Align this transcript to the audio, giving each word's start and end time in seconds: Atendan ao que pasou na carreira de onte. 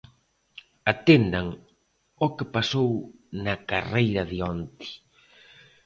Atendan 0.91 1.47
ao 1.57 2.29
que 2.35 2.45
pasou 2.55 2.91
na 3.43 3.55
carreira 3.69 4.23
de 4.31 4.37
onte. 4.53 4.87